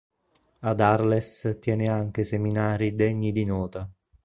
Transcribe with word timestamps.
Ad 0.61 0.79
Arles 0.79 1.57
tiene 1.61 1.87
anche 1.87 2.23
seminari 2.23 2.95
degni 2.95 3.31
di 3.31 3.45
nota. 3.45 3.87